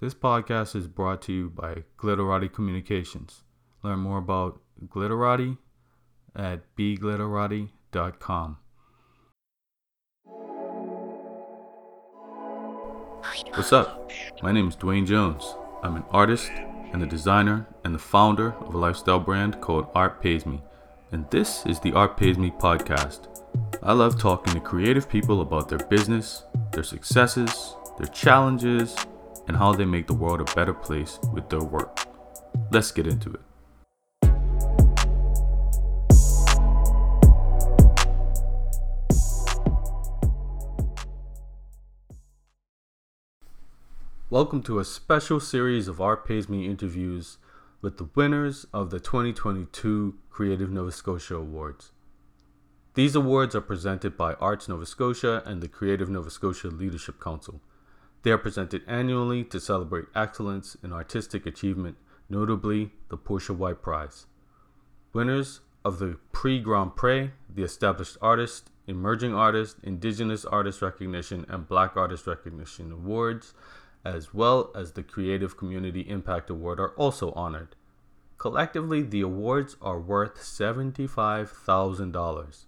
[0.00, 3.42] This podcast is brought to you by Glitterati Communications.
[3.82, 5.58] Learn more about Glitterati
[6.34, 8.56] at bglitterati.com.
[13.50, 14.10] What's up?
[14.42, 15.54] My name is Dwayne Jones.
[15.82, 16.50] I'm an artist
[16.94, 20.62] and a designer and the founder of a lifestyle brand called Art Pays Me.
[21.12, 23.28] And this is the Art Pays Me podcast.
[23.82, 28.96] I love talking to creative people about their business, their successes, their challenges,
[29.50, 32.06] and how they make the world a better place with their work.
[32.70, 33.40] Let's get into it.
[44.30, 47.38] Welcome to a special series of Pays Me interviews
[47.82, 51.90] with the winners of the 2022 Creative Nova Scotia Awards.
[52.94, 57.60] These awards are presented by Arts Nova Scotia and the Creative Nova Scotia Leadership Council.
[58.22, 61.96] They are presented annually to celebrate excellence in artistic achievement,
[62.28, 64.26] notably the Portia White Prize.
[65.12, 71.96] Winners of the Prix Grand-Pré, the Established Artist, Emerging Artist, Indigenous Artist Recognition, and Black
[71.96, 73.54] Artist Recognition Awards,
[74.04, 77.74] as well as the Creative Community Impact Award, are also honored.
[78.36, 82.64] Collectively, the awards are worth $75,000.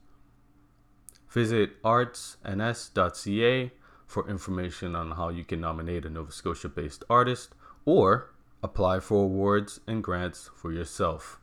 [1.28, 3.72] Visit artsns.ca
[4.12, 8.30] for information on how you can nominate a Nova Scotia based artist or
[8.62, 11.40] apply for awards and grants for yourself.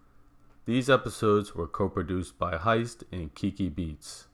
[0.66, 4.28] These episodes were co produced by Heist and Kiki Beats.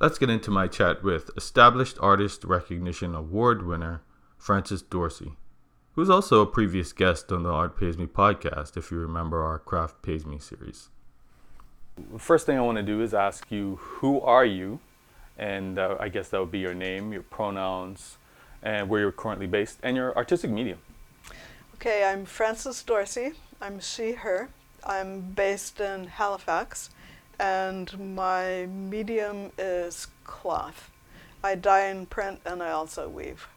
[0.00, 4.02] Let's get into my chat with Established Artist Recognition Award winner
[4.38, 5.34] Frances Dorsey,
[5.92, 9.58] who's also a previous guest on the Art Pays Me podcast, if you remember our
[9.58, 10.88] Craft Pays Me series.
[12.10, 14.80] The First thing I want to do is ask you who are you?
[15.38, 18.18] And uh, I guess that would be your name, your pronouns,
[18.62, 20.78] and where you're currently based, and your artistic medium.
[21.74, 23.32] Okay, I'm Frances Dorsey.
[23.60, 24.50] I'm she, her.
[24.84, 26.90] I'm based in Halifax,
[27.38, 30.90] and my medium is cloth.
[31.42, 33.48] I dye and print, and I also weave.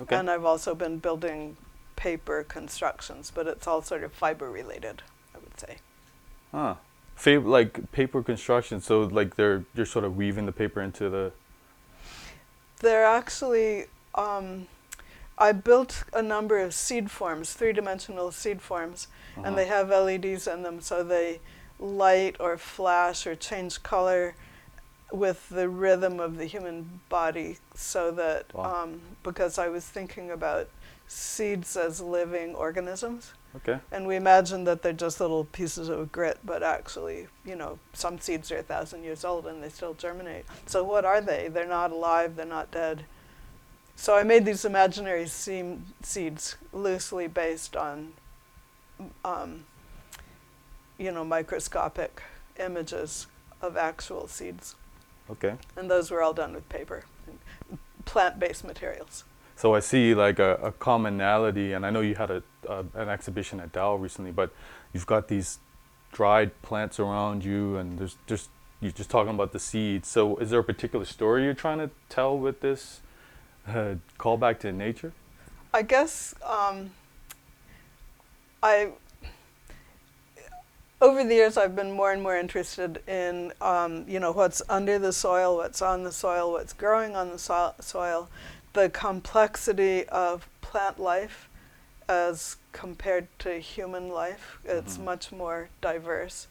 [0.00, 0.16] Okay.
[0.16, 1.56] And I've also been building
[1.96, 5.02] paper constructions, but it's all sort of fiber related,
[5.34, 5.78] I would say.
[6.52, 6.76] Huh
[7.24, 8.80] like paper construction.
[8.80, 11.32] So like they're you're sort of weaving the paper into the.
[12.80, 13.86] They're actually.
[14.14, 14.66] Um,
[15.38, 19.46] I built a number of seed forms, three-dimensional seed forms, uh-huh.
[19.46, 21.40] and they have LEDs in them, so they
[21.78, 24.34] light or flash or change color
[25.12, 27.58] with the rhythm of the human body.
[27.74, 28.84] So that wow.
[28.84, 30.68] um, because I was thinking about
[31.06, 33.32] seeds as living organisms.
[33.56, 33.78] Okay.
[33.90, 38.18] And we imagine that they're just little pieces of grit, but actually, you know, some
[38.18, 40.44] seeds are a thousand years old and they still germinate.
[40.66, 41.48] So what are they?
[41.48, 43.04] They're not alive, they're not dead.
[43.94, 48.12] So I made these imaginary seam seeds loosely based on,
[49.24, 49.64] um,
[50.98, 52.22] you know, microscopic
[52.58, 53.26] images
[53.62, 54.74] of actual seeds.
[55.30, 55.54] Okay.
[55.76, 57.04] And those were all done with paper,
[58.04, 59.24] plant-based materials.
[59.56, 63.08] So I see like a, a commonality, and I know you had a, a, an
[63.08, 64.52] exhibition at Dal recently, but
[64.92, 65.58] you've got these
[66.12, 68.50] dried plants around you, and there's just
[68.80, 70.08] you're just talking about the seeds.
[70.08, 73.00] So is there a particular story you're trying to tell with this
[73.66, 75.12] uh, callback to nature?
[75.72, 76.90] I guess um,
[78.62, 78.90] I
[81.00, 84.98] over the years I've been more and more interested in um, you know what's under
[84.98, 88.28] the soil, what's on the soil, what's growing on the so- soil,
[88.72, 91.48] the complexity of plant life
[92.08, 94.58] as compared to human life.
[94.64, 95.04] It's mm-hmm.
[95.04, 96.46] much more diverse.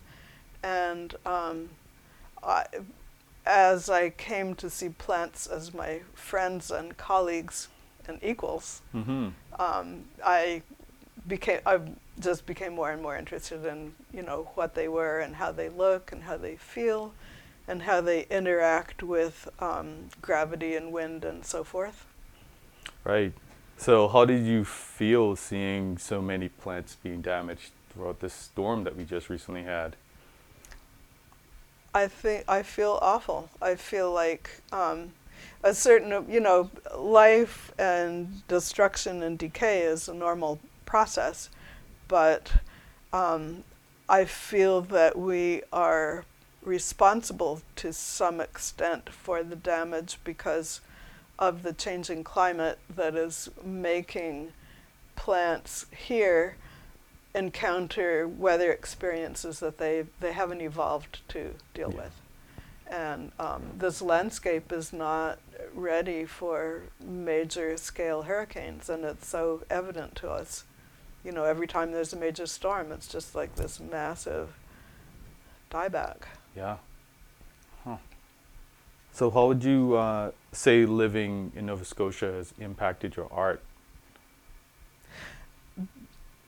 [0.64, 1.70] And um,
[2.44, 2.66] I,
[3.46, 7.70] as I came to see plants as my friends and colleagues
[8.08, 9.30] and equals, mm-hmm.
[9.60, 10.64] um, I
[11.28, 11.80] became I
[12.20, 15.70] just became more and more interested in you know what they were and how they
[15.70, 17.14] look and how they feel,
[17.68, 22.06] and how they interact with um, gravity and wind and so forth.
[23.04, 23.34] Right.
[23.78, 28.96] So, how did you feel seeing so many plants being damaged throughout this storm that
[28.96, 29.96] we just recently had?
[31.94, 33.50] I think I feel awful.
[33.62, 35.14] I feel like um,
[35.64, 41.50] a certain, you know, life and destruction and decay is a normal process,
[42.08, 42.54] but
[43.14, 43.64] um,
[44.08, 46.26] I feel that we are
[46.62, 50.82] responsible to some extent for the damage because
[51.38, 54.52] of the changing climate that is making
[55.16, 56.56] plants here
[57.34, 62.04] encounter weather experiences that they, they haven't evolved to deal yeah.
[62.04, 62.22] with.
[62.88, 65.40] And um, this landscape is not
[65.74, 70.64] ready for major scale hurricanes, and it's so evident to us.
[71.26, 74.50] You know, every time there's a major storm, it's just like this massive
[75.72, 76.18] dieback.
[76.56, 76.78] Yeah.
[77.84, 77.98] Huh.
[79.12, 83.64] So, how would you uh, say living in Nova Scotia has impacted your art?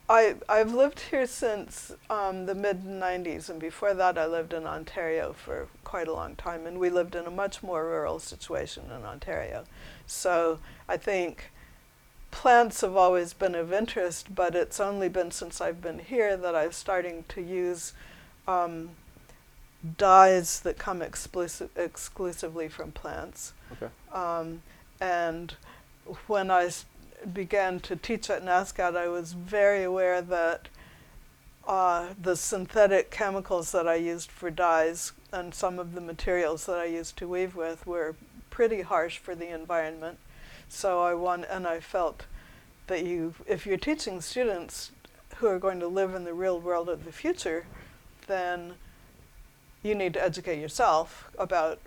[0.10, 4.66] I, I've lived here since um, the mid 90s, and before that, I lived in
[4.66, 8.86] Ontario for quite a long time, and we lived in a much more rural situation
[8.86, 9.66] in Ontario.
[10.06, 11.52] So I think
[12.32, 16.56] plants have always been of interest, but it's only been since I've been here that
[16.56, 17.94] I'm starting to use
[18.48, 18.92] um,
[19.98, 23.54] dyes that come exclusive, exclusively from plants.
[23.74, 23.92] Okay.
[24.14, 24.62] Um,
[25.00, 25.56] and
[26.28, 26.70] when I
[27.34, 30.70] began to teach at NSCAD, I was very aware that
[31.68, 36.78] uh, the synthetic chemicals that I used for dyes and some of the materials that
[36.78, 38.16] I used to weave with were
[38.50, 40.18] pretty harsh for the environment.
[40.70, 42.26] So I want, and I felt
[42.88, 44.92] that you, if you're teaching students
[45.38, 47.66] who are going to live in the real world of the future,
[48.28, 48.74] then
[49.84, 51.80] you need to educate yourself about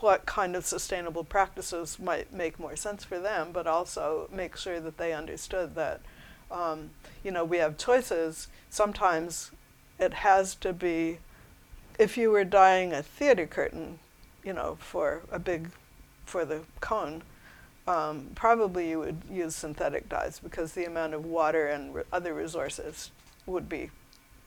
[0.00, 4.80] what kind of sustainable practices might make more sense for them, but also make sure
[4.80, 6.00] that they understood that,
[6.50, 6.90] um,
[7.22, 8.48] you know, we have choices.
[8.70, 9.50] Sometimes
[9.98, 11.18] it has to be,
[11.98, 13.98] if you were dyeing a theater curtain,
[14.42, 15.70] you know, for a big,
[16.24, 17.22] for the Cohn,
[17.90, 22.32] um, probably you would use synthetic dyes because the amount of water and re- other
[22.32, 23.10] resources
[23.46, 23.90] would be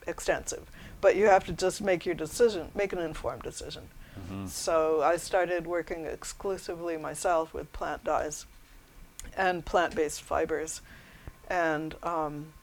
[0.07, 0.71] extensive.
[1.01, 3.89] But you have to just make your decision, make an informed decision.
[4.17, 4.47] Mm-hmm.
[4.47, 8.45] So I started working exclusively myself with plant dyes
[9.35, 10.79] and plant based fibers.
[11.49, 12.53] And um,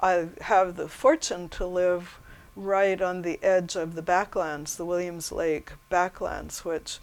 [0.00, 2.18] I have the fortune to live
[2.56, 6.98] right on the edge of the backlands, the Williams Lake backlands, which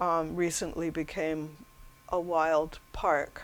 [0.00, 1.56] um, recently became
[2.12, 3.42] a wild park.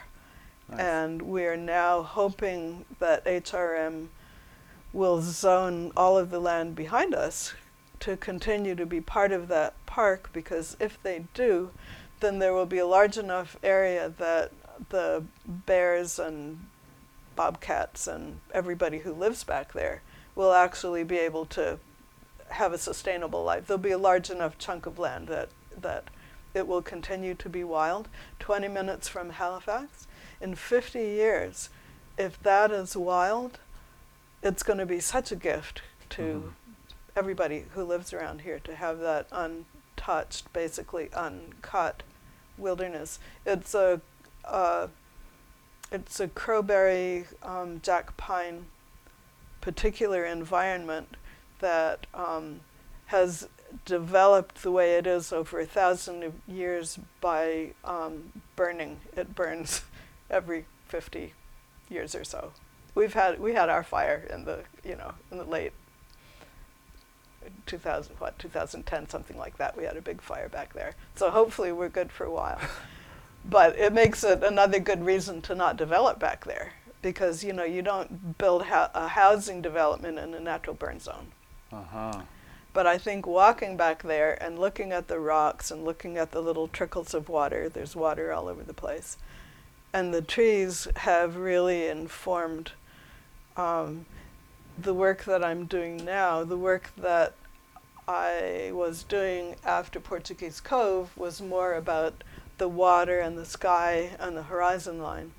[0.69, 0.81] Nice.
[0.81, 4.09] And we're now hoping that HRM
[4.93, 7.55] will zone all of the land behind us
[8.01, 11.71] to continue to be part of that park because if they do,
[12.21, 14.53] then there will be a large enough area that
[14.91, 16.67] the bears and
[17.35, 20.03] bobcats and everybody who lives back there
[20.35, 21.79] will actually be able to
[22.51, 23.67] have a sustainable life.
[23.67, 25.49] There'll be a large enough chunk of land that
[25.81, 26.05] that
[26.55, 28.09] it will continue to be wild.
[28.39, 30.07] 20 minutes from Halifax.
[30.41, 31.69] In 50 years,
[32.17, 33.59] if that is wild,
[34.43, 36.49] it's going to be such a gift to mm-hmm
[37.19, 42.05] everybody who lives around here to have that untouched, basically uncut
[42.57, 43.19] wilderness.
[43.45, 44.01] It's a
[44.45, 44.87] uh,
[45.91, 48.67] it's a crowberry um, jack pine
[49.61, 51.17] particular environment
[51.59, 52.61] that um,
[53.07, 53.49] has
[53.85, 59.01] developed the way it is over a thousand years by um, burning.
[59.17, 59.83] It burns
[60.31, 61.35] every 50
[61.89, 62.53] years or so.
[62.95, 65.73] We've had we had our fire in the you know in the late
[67.67, 71.73] 2000 what 2010 something like that we had a big fire back there so hopefully
[71.73, 72.61] we're good for a while
[73.45, 77.65] but it makes it another good reason to not develop back there because you know
[77.65, 81.29] you don't build a housing development in a natural burn zone
[81.73, 82.21] uh-huh.
[82.79, 86.41] But i think walking back there and looking at the rocks and looking at the
[86.41, 89.17] little trickles of water there's water all over the place
[89.93, 92.73] and the trees have really informed
[93.57, 94.07] um,
[94.81, 97.35] the work that I'm doing now, the work that
[98.07, 102.23] I was doing after Portuguese Cove was more about
[102.59, 105.33] the water and the sky and the horizon line.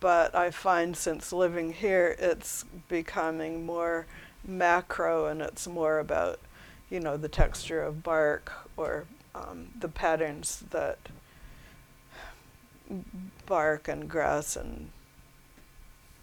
[0.00, 4.06] But I find since living here, it's becoming more
[4.44, 6.38] macro and it's more about,
[6.90, 10.98] you know, the texture of bark or um, the patterns that
[13.46, 14.90] bark and grass and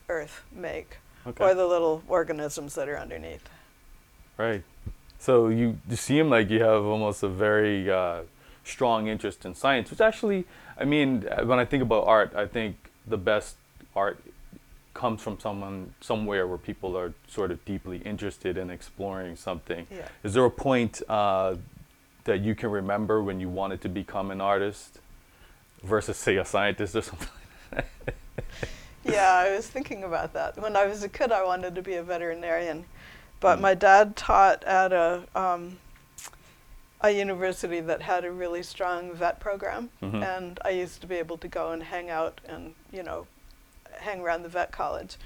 [0.09, 1.43] earth make okay.
[1.43, 3.49] or the little organisms that are underneath.
[4.37, 4.63] Right.
[5.19, 8.21] So you, you seem like you have almost a very uh,
[8.63, 10.45] strong interest in science, which actually,
[10.77, 12.75] I mean, when I think about art, I think
[13.07, 13.57] the best
[13.95, 14.19] art
[14.93, 19.87] comes from someone somewhere where people are sort of deeply interested in exploring something.
[19.91, 20.07] Yeah.
[20.23, 21.55] Is there a point uh,
[22.25, 24.99] that you can remember when you wanted to become an artist
[25.83, 27.29] versus, say, a scientist or something?
[29.03, 30.61] yeah, I was thinking about that.
[30.61, 32.85] When I was a kid, I wanted to be a veterinarian,
[33.39, 33.61] but mm.
[33.61, 35.77] my dad taught at a um,
[37.01, 40.23] a university that had a really strong vet program, mm-hmm.
[40.23, 43.27] and I used to be able to go and hang out and you know,
[43.99, 45.17] hang around the vet college.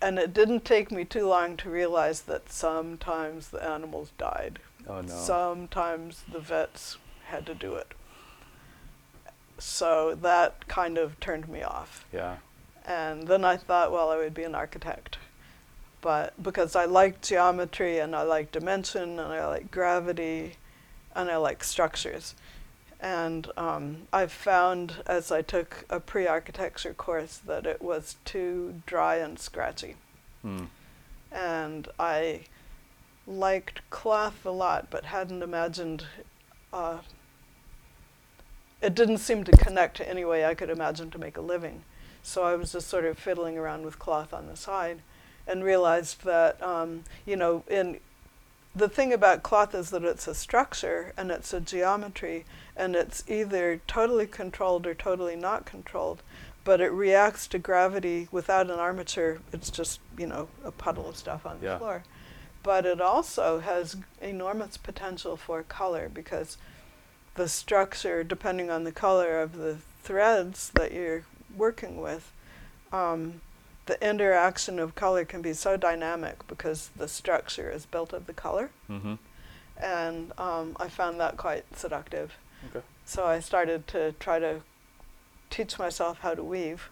[0.00, 4.58] And it didn't take me too long to realize that sometimes the animals died.
[4.88, 5.14] Oh no.
[5.14, 7.94] Sometimes the vets had to do it
[9.62, 12.04] so that kind of turned me off.
[12.12, 12.36] Yeah.
[12.84, 15.18] And then I thought, well, I would be an architect.
[16.00, 20.56] But because I like geometry and I like dimension and I like gravity
[21.14, 22.34] and I like structures.
[23.02, 28.80] And um, I found as I took a pre architecture course that it was too
[28.86, 29.96] dry and scratchy.
[30.42, 30.66] Hmm.
[31.32, 32.42] And I
[33.26, 36.06] liked cloth a lot, but hadn't imagined.
[36.72, 36.98] Uh,
[38.80, 41.82] it didn't seem to connect to any way I could imagine to make a living.
[42.22, 45.02] So I was just sort of fiddling around with cloth on the side
[45.46, 47.98] and realized that, um, you know, in
[48.74, 52.44] the thing about cloth is that it's a structure and it's a geometry
[52.76, 56.22] and it's either totally controlled or totally not controlled,
[56.64, 59.40] but it reacts to gravity without an armature.
[59.52, 61.74] It's just, you know, a puddle of stuff on Yeah.
[61.74, 62.04] the floor.
[62.62, 66.56] But it also has enormous potential for color because
[67.34, 71.24] the structure, depending on the color of the threads that you're
[71.56, 72.30] working with,
[72.92, 73.40] um,
[73.86, 78.32] the interaction of color can be so dynamic because the structure is built of the
[78.32, 78.70] color.
[78.88, 79.14] Mm-hmm.
[79.82, 82.34] And um, I found that quite seductive.
[82.70, 82.84] Okay.
[83.04, 84.60] So I started to try to
[85.50, 86.90] teach myself how to weave.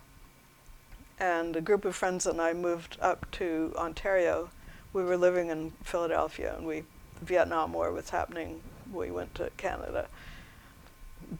[1.18, 4.50] And a group of friends and I moved up to Ontario.
[4.92, 6.84] We were living in Philadelphia, and we
[7.22, 8.62] Vietnam War was happening.
[8.92, 10.08] We went to Canada,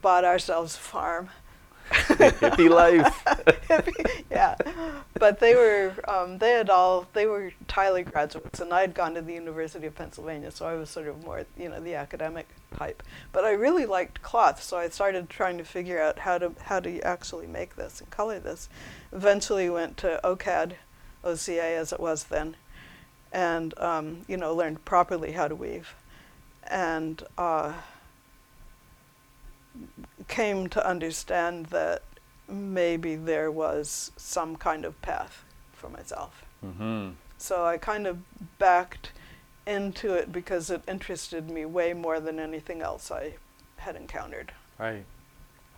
[0.03, 1.31] bought ourselves a farm.
[1.91, 3.25] Hippie life.
[4.31, 4.57] yeah,
[5.15, 9.15] but they were um, they had all they were Tyler graduates, and I had gone
[9.15, 12.49] to the University of Pennsylvania, so I was sort of more you know the academic
[12.77, 13.03] type.
[13.33, 16.81] But I really liked cloth, so I started trying to figure out how to how
[16.81, 18.69] to actually make this and color this.
[19.13, 20.75] Eventually, went to OCAD,
[21.25, 22.57] OCA as it was then,
[23.33, 25.95] and um, you know learned properly how to weave,
[26.69, 27.23] and.
[27.37, 27.73] Uh,
[30.29, 32.03] came to understand that
[32.49, 36.45] maybe there was some kind of path for myself.
[36.65, 37.11] mm-hmm.
[37.39, 38.19] So I kind of
[38.59, 39.13] backed
[39.67, 43.35] into it because it interested me way more than anything else I
[43.77, 44.53] had encountered.
[44.79, 45.05] Right.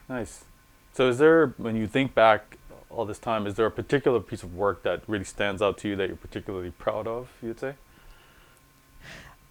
[0.08, 0.44] Nice.
[0.92, 2.58] So, is there, when you think back
[2.90, 5.88] all this time, is there a particular piece of work that really stands out to
[5.88, 7.74] you that you're particularly proud of, you'd say?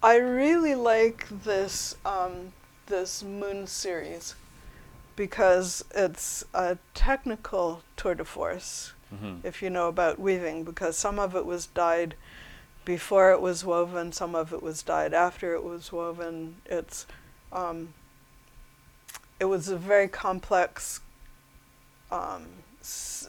[0.02, 2.52] I really like this um,
[2.92, 4.34] this Moon series
[5.16, 8.92] because it's a technical tour de force.
[9.14, 9.46] Mm-hmm.
[9.46, 12.14] if you know about weaving, because some of it was dyed
[12.86, 16.56] before it was woven, some of it was dyed after it was woven.
[16.66, 17.06] It's
[17.52, 17.92] um,
[19.40, 21.00] it was a very complex
[22.10, 22.44] um,
[22.80, 23.28] s-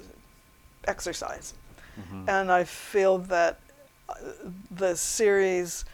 [0.88, 1.54] exercise,
[2.00, 2.28] Mm-hmm.
[2.30, 3.60] and I feel that
[4.10, 4.16] uh,
[4.72, 5.86] the series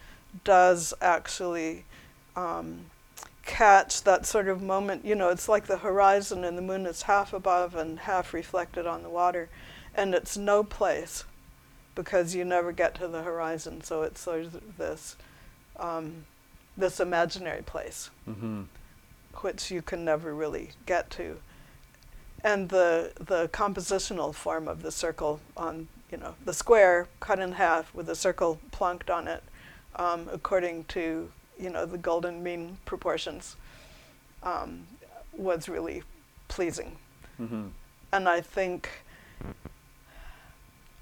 [0.43, 1.83] does actually
[2.35, 2.85] um,
[3.45, 5.05] catch that sort of moment.
[5.05, 8.85] You know, it's like the horizon, and the moon is half above and half reflected
[8.87, 9.49] on the water,
[9.95, 11.23] and it's no place
[11.95, 13.81] because you never get to the horizon.
[13.81, 15.15] So it's sort of this
[15.77, 16.25] um,
[16.77, 18.63] this imaginary place Mm-hmm.
[19.41, 21.37] which you can never really get to.
[22.43, 27.53] And the the compositional form of the circle on you know the square cut in
[27.53, 29.43] half with a circle plunked on it,
[29.95, 33.55] um, according to you know the golden mean proportions,
[34.43, 34.87] um,
[35.33, 36.03] was really
[36.47, 36.97] pleasing.
[37.39, 37.67] Mm-hmm.
[38.11, 38.89] And I think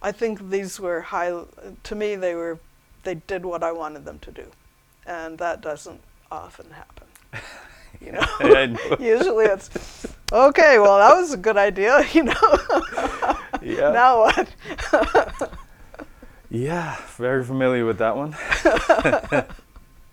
[0.01, 1.33] I think these were high.
[1.83, 2.59] To me, they were
[3.03, 4.45] they did what I wanted them to do,
[5.05, 7.07] and that doesn't often happen.
[7.99, 8.27] You know.
[8.41, 8.77] Know.
[8.99, 9.71] Usually it's
[10.31, 10.77] okay.
[10.77, 12.05] Well, that was a good idea.
[12.13, 12.57] You know.
[13.61, 13.91] Yeah.
[13.91, 14.53] now what?
[16.49, 18.35] Yeah, very familiar with that one.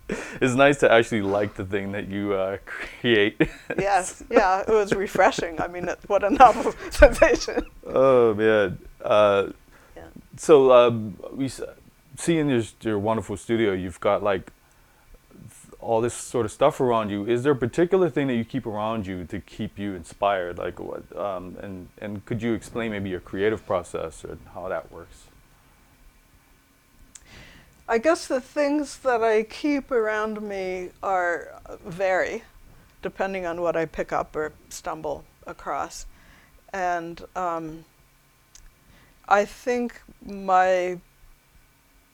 [0.40, 2.58] it's nice to actually like the thing that you uh,
[3.00, 3.36] create.
[3.78, 4.22] yes.
[4.30, 4.60] Yeah.
[4.60, 5.60] It was refreshing.
[5.60, 7.64] I mean, it, what a novel sensation.
[7.86, 8.78] oh man.
[9.02, 9.48] Uh,
[9.96, 10.02] Yeah.
[10.36, 11.60] So um, we s-
[12.16, 14.50] see in your, your wonderful studio, you've got like
[15.80, 17.26] all this sort of stuff around you.
[17.26, 20.56] Is there a particular thing that you keep around you to keep you inspired?
[20.58, 21.02] Like what?
[21.16, 25.24] Um, and and could you explain maybe your creative process and how that works?
[27.88, 32.42] I guess the things that I keep around me are uh, vary,
[33.02, 36.06] depending on what I pick up or stumble across,
[36.72, 37.84] and um,
[39.28, 40.98] I think my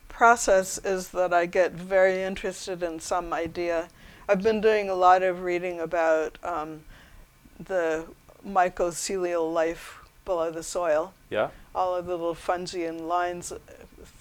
[0.09, 3.89] process is that I get very interested in some idea.
[4.29, 6.83] I've been doing a lot of reading about um,
[7.59, 8.07] the
[8.47, 11.49] mycelial life below the soil Yeah.
[11.75, 13.59] all of the little fungi and lines, uh,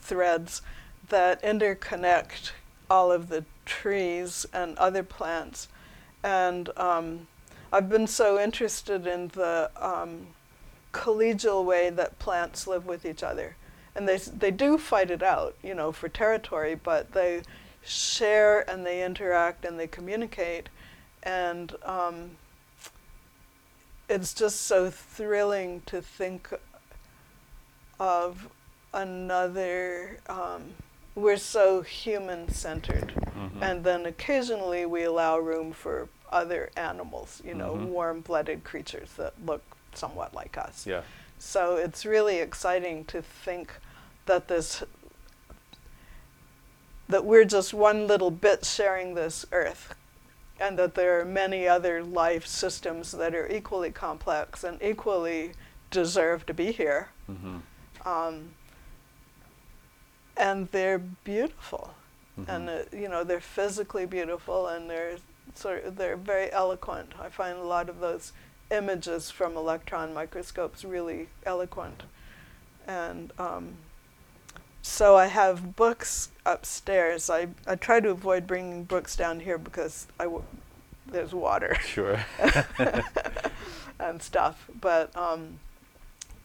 [0.01, 0.61] threads
[1.09, 2.51] that interconnect
[2.89, 5.67] all of the trees and other plants.
[6.23, 7.27] And um,
[7.71, 10.27] I've been so interested in the um,
[10.91, 13.55] collegial way that plants live with each other.
[13.95, 17.41] And they, they do fight it out, you know, for territory, but they
[17.83, 20.69] share and they interact and they communicate.
[21.21, 22.31] And um,
[24.07, 26.49] it's just so thrilling to think
[27.99, 28.49] of
[28.93, 30.19] another.
[30.27, 30.73] Um,
[31.19, 33.61] we're so human centered, Mhm.
[33.61, 37.85] and then occasionally we allow room for other animals, you know, Mhm.
[37.87, 40.85] warm blooded creatures that look somewhat like us.
[40.85, 41.01] Yeah.
[41.39, 43.73] So it's really exciting to think
[44.25, 44.83] that this
[47.07, 49.95] that we're just one little bit sharing this earth
[50.59, 55.53] and that there are many other life systems that are equally complex and equally
[55.89, 57.09] deserve to be here.
[57.27, 57.61] Mhm.
[58.05, 58.53] Um,
[60.39, 61.93] and they're beautiful.
[62.39, 62.49] Mhm.
[62.49, 65.17] And uh, you know, they're physically beautiful and they're
[65.55, 67.13] sort of, they're very eloquent.
[67.19, 68.31] I find a lot of those
[68.71, 72.03] images from electron microscopes really eloquent.
[72.87, 73.73] And um,
[74.81, 77.29] so I have books upstairs.
[77.29, 80.43] I, I try to avoid bringing books down here because I w-
[81.05, 82.23] there's water Sure.
[83.99, 84.69] and stuff.
[84.79, 85.59] But um,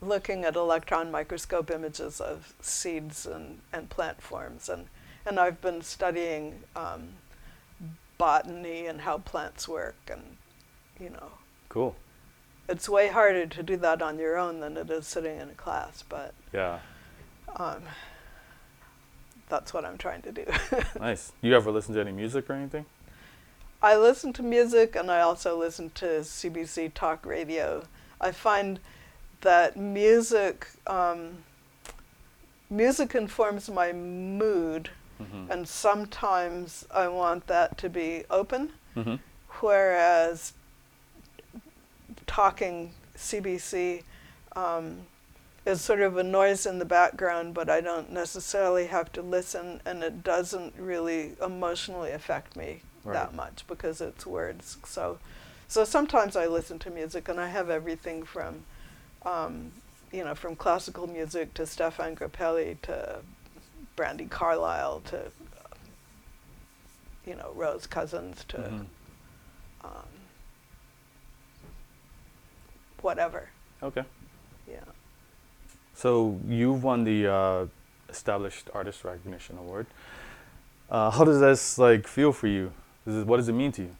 [0.07, 4.69] looking at electron microscope images of seeds and, and plant forms.
[4.69, 4.87] And,
[5.25, 7.09] and I've been studying um,
[8.17, 9.95] botany and how plants work.
[10.11, 10.37] And,
[10.99, 11.31] you know,
[11.69, 11.95] cool.
[12.69, 15.53] it's way harder to do that on your own than it is sitting in a
[15.53, 16.03] class.
[16.07, 16.79] But Yeah.
[17.55, 17.83] um,
[19.49, 20.45] that's what I'm trying to do.
[20.99, 21.31] Nice.
[21.41, 22.85] You ever listen to any music or anything?
[23.81, 27.83] I listen to music and I also listen to CBC talk radio.
[28.19, 28.79] I find
[29.41, 31.43] that music um,
[32.69, 34.89] music informs my mood,
[35.21, 35.49] Mhm.
[35.49, 39.19] and sometimes I want that to be open, Mhm.
[39.61, 40.53] whereas
[42.27, 44.03] talking CBC
[44.55, 45.05] um,
[45.65, 49.81] is sort of a noise in the background, but I don't necessarily have to listen,
[49.85, 53.13] and it doesn't really emotionally affect me Right.
[53.13, 54.77] that much because it's words.
[54.85, 55.19] So,
[55.67, 58.63] so sometimes I listen to music, and I have everything from,
[59.25, 59.71] um,
[60.11, 63.19] you know, from classical music to Stéphane Grappelli to
[63.97, 65.31] Brandi Carlile to,
[67.25, 68.85] you know, Rose Cousins to Mhm.
[69.83, 70.07] um,
[73.01, 73.49] whatever.
[73.83, 74.03] Okay.
[74.67, 74.79] Yeah.
[75.93, 77.65] So you've won the uh,
[78.09, 79.87] Established Artist Recognition Award.
[80.89, 82.71] Uh, how does this like feel for you?
[83.05, 83.95] Does it, what does it mean to you?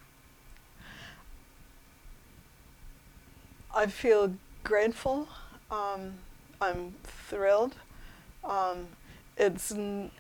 [3.74, 4.36] I feel
[4.66, 5.30] grateful.
[5.72, 6.16] Um,
[6.60, 7.76] I'm thrilled.
[8.44, 8.88] Um,
[9.38, 10.12] it's n-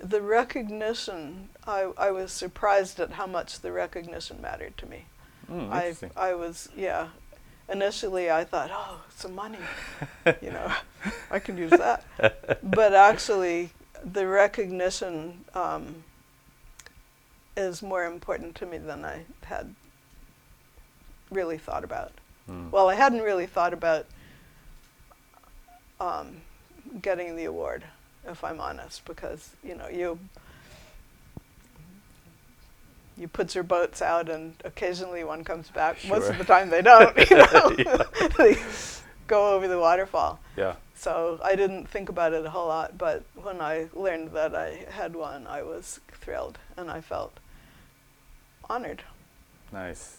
[0.00, 1.48] the recognition.
[1.66, 5.06] I, I was surprised at how much the recognition mattered to me.
[5.50, 6.30] Mm, I.
[6.30, 7.08] I was yeah.
[7.66, 9.56] Initially, I thought, oh, some money,
[10.42, 10.70] you know,
[11.30, 12.04] I can use that.
[12.62, 13.70] but actually,
[14.04, 16.04] the recognition um,
[17.56, 19.74] is more important to me than I had
[21.30, 22.12] really thought about.
[22.50, 22.70] Mm.
[22.70, 24.06] Well, I hadn't really thought about
[26.00, 26.36] um,
[27.00, 27.84] getting the award,
[28.26, 30.18] if I'm honest, because you know you
[33.16, 36.04] you put your boats out, and occasionally one comes back.
[36.06, 37.16] Most of the time they don't.
[37.30, 37.70] You know,
[38.38, 38.56] they
[39.26, 40.40] go over the waterfall.
[40.56, 40.74] yeah.
[40.96, 44.86] So I didn't think about it a whole lot, but when I learned that I
[44.90, 47.38] had one, I was thrilled, and I felt
[48.70, 49.02] honored.
[49.72, 50.18] Nice.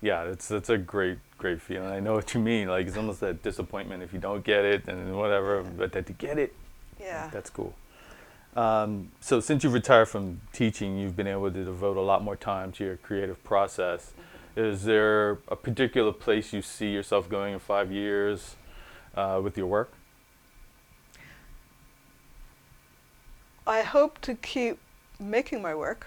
[0.00, 1.88] Yeah, it's it's a great great feeling.
[1.88, 2.68] I know what you mean.
[2.68, 6.12] Like it's almost that disappointment if you don't get it and whatever, but that to
[6.12, 6.54] get it,
[7.00, 7.30] Yeah.
[7.32, 7.74] that's cool.
[8.56, 12.34] Um, so since you've retired from teaching, you've been able to devote a lot more
[12.36, 14.12] time to your creative process.
[14.56, 18.56] Is there a particular place you see yourself going in five years
[19.16, 19.92] uh, with your work?
[23.66, 24.78] I hope to keep
[25.20, 26.06] making my work.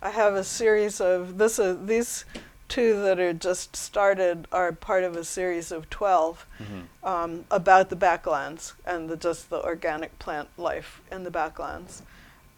[0.00, 1.58] I have a series of this.
[1.58, 2.24] Uh, these
[2.68, 7.06] two that are just started are part of a series of twelve Mm-hmm.
[7.06, 12.02] um, about the backlands and the, just the organic plant life in the backlands.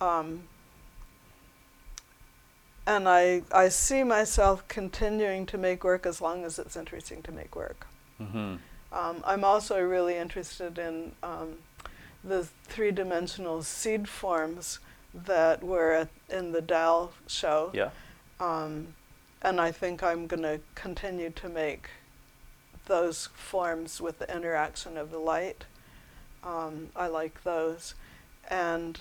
[0.01, 0.45] Um,
[2.87, 7.33] and I, I see myself continuing to make work as long as it's interesting to
[7.33, 7.87] make work.
[8.21, 8.57] Mm-hmm.
[8.93, 11.59] Um, I'm also really interested in um,
[12.25, 14.81] the three dimensional seed forms
[15.15, 17.71] that were at, in the Dal show.
[17.75, 17.91] Yeah.
[19.43, 21.89] And I think I'm going to continue to make
[22.87, 25.65] those forms with the interaction of the light.
[26.45, 27.95] Um, I like those.
[28.51, 29.01] And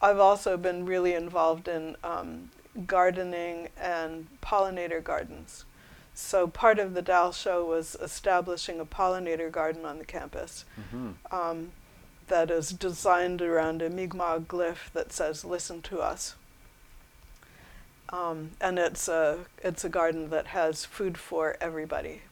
[0.00, 2.50] I've also been really involved in um,
[2.86, 5.64] gardening and pollinator gardens.
[6.14, 11.34] So part of the DAL show was establishing a pollinator garden on the campus Mm-hmm.
[11.34, 11.72] um,
[12.28, 16.34] that is designed around a Mi'kmaq glyph that says "Listen to us."
[18.12, 22.22] Um, and it's a it's a garden that has food for everybody,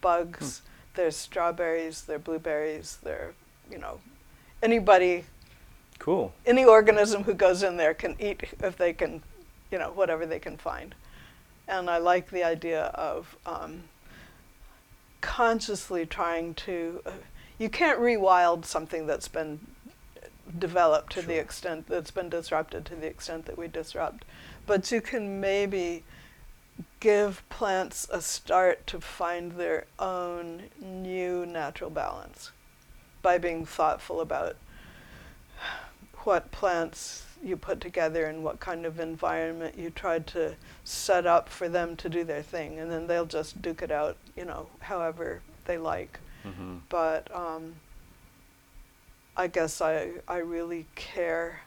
[0.00, 0.62] bugs.
[0.94, 2.02] There's strawberries.
[2.02, 2.98] There are blueberries.
[3.02, 3.34] There,
[3.70, 4.00] you know,
[4.62, 5.24] anybody,
[5.98, 6.32] Cool.
[6.46, 9.22] any organism who goes in there can eat if they can,
[9.70, 10.94] you know, whatever they can find.
[11.68, 13.84] And I like the idea of um,
[15.20, 17.02] consciously trying to.
[17.04, 17.10] Uh,
[17.58, 19.60] you can't rewild something that's been
[20.58, 24.24] developed to the extent that's been disrupted to the extent that we disrupt,
[24.66, 26.02] but you can maybe
[27.00, 32.50] give plants a start to find their own new natural balance
[33.22, 34.56] by being thoughtful about
[36.24, 41.48] what plants you put together and what kind of environment you tried to set up
[41.48, 44.68] for them to do their thing and then they'll just duke it out you know
[44.80, 46.76] however they like Mm-hmm.
[46.88, 47.74] but um,
[49.36, 51.62] I guess I, I really care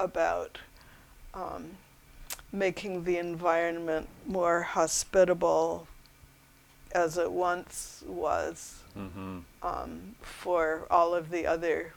[0.00, 0.56] about
[1.34, 1.72] um,
[2.52, 5.86] making the environment more hospitable
[6.94, 9.38] as it once was Mm-hmm.
[9.62, 11.94] um, for all of the other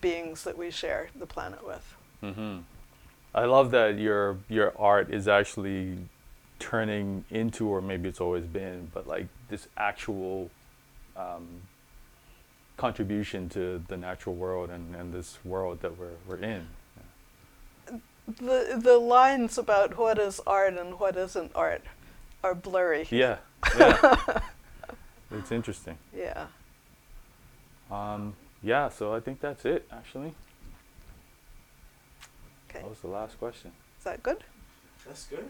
[0.00, 1.94] beings that we share the planet with.
[2.22, 2.58] Mm-hmm.
[3.34, 5.98] I love that your your art is actually
[6.58, 10.50] turning into, or maybe it's always been, but like this actual
[11.16, 11.62] um,
[12.76, 16.66] contribution to the natural world and, and this world that we're we're in.
[18.26, 21.82] The, the lines about what is art and what isn't art
[22.42, 23.06] are blurry.
[23.10, 23.38] Yeah,
[23.78, 24.40] yeah.
[25.30, 25.98] it's interesting.
[26.16, 26.46] Yeah.
[27.90, 29.86] Um, yeah, so I think that's it.
[29.92, 30.34] Actually,
[32.70, 32.80] Okay.
[32.80, 33.72] that was the last question.
[33.98, 34.44] Is that good?
[35.06, 35.46] That's good.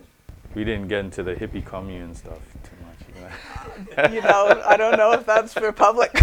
[0.54, 2.98] We didn't get into the hippie commune stuff too much.
[3.14, 4.08] You know?
[4.14, 6.10] you know, I don't know if that's for public.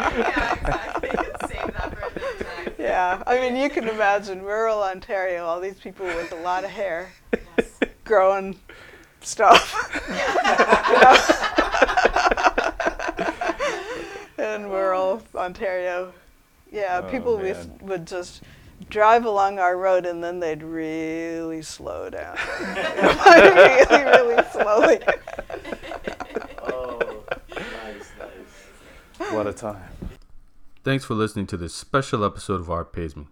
[0.00, 1.10] yeah, exactly.
[1.48, 2.74] Save that for another time.
[3.02, 3.22] Yeah.
[3.26, 7.12] I mean, you can imagine rural Ontario, all these people with a lot of hair
[7.58, 7.78] Yes.
[8.04, 8.58] growing
[9.20, 9.72] stuff.
[14.38, 16.12] In rural Ontario.
[16.70, 17.78] Yeah, Oh, people we man.
[17.82, 18.42] would just
[18.90, 22.36] drive along our road and then they'd really slow down.
[22.60, 24.98] really, really slowly.
[26.62, 29.32] Oh, nice, nice.
[29.32, 29.82] what a time.
[30.84, 33.28] Thanks for listening to this special episode of Art Pays Me.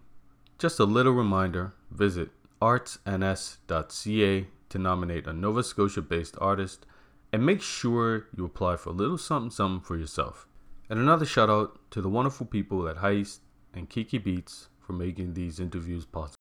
[0.57, 2.29] Just a little reminder visit
[2.61, 6.85] artsns.ca to nominate a Nova Scotia based artist
[7.33, 10.47] and make sure you apply for a little something something for yourself.
[10.89, 13.39] And another shout out to the wonderful people at Heist
[13.73, 16.37] and Kiki Beats for making these interviews possible.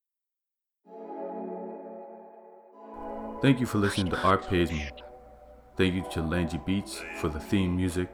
[3.43, 4.89] Thank you for listening to Art Pays Me.
[5.77, 8.09] Thank you to Langy Beats for the theme music.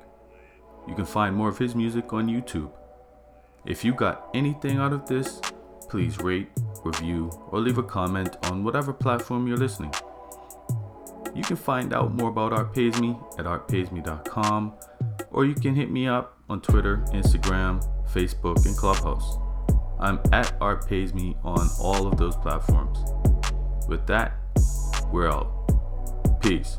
[0.89, 2.73] You can find more of his music on YouTube.
[3.67, 5.41] If you got anything out of this,
[5.89, 6.49] please rate,
[6.85, 9.93] review, or leave a comment on whatever platform you're listening.
[11.35, 14.73] You can find out more about Art Pays Me at artpaysme.com,
[15.33, 19.37] or you can hit me up on Twitter, Instagram, Facebook, and Clubhouse.
[19.99, 22.99] I'm at Art Pays Me on all of those platforms.
[23.89, 24.35] With that,
[25.13, 25.51] we're out.
[26.41, 26.79] Peace.